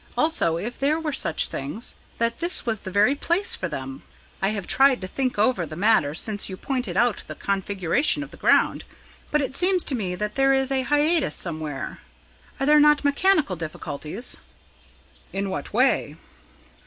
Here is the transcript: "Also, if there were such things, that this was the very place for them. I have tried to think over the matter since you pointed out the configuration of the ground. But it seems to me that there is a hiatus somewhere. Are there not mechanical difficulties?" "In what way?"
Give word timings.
"Also, 0.17 0.57
if 0.57 0.79
there 0.79 0.99
were 0.99 1.13
such 1.13 1.47
things, 1.47 1.93
that 2.17 2.39
this 2.39 2.65
was 2.65 2.79
the 2.79 2.89
very 2.89 3.13
place 3.13 3.55
for 3.55 3.67
them. 3.67 4.01
I 4.41 4.47
have 4.49 4.65
tried 4.65 4.99
to 5.01 5.07
think 5.07 5.37
over 5.37 5.63
the 5.63 5.75
matter 5.75 6.15
since 6.15 6.49
you 6.49 6.57
pointed 6.57 6.97
out 6.97 7.21
the 7.27 7.35
configuration 7.35 8.23
of 8.23 8.31
the 8.31 8.37
ground. 8.37 8.83
But 9.29 9.41
it 9.43 9.55
seems 9.55 9.83
to 9.83 9.93
me 9.93 10.15
that 10.15 10.33
there 10.33 10.55
is 10.55 10.71
a 10.71 10.81
hiatus 10.81 11.35
somewhere. 11.35 11.99
Are 12.59 12.65
there 12.65 12.79
not 12.79 13.03
mechanical 13.05 13.55
difficulties?" 13.55 14.37
"In 15.31 15.51
what 15.51 15.71
way?" 15.71 16.17